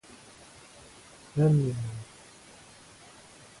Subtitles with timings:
[1.37, 1.83] 何人なの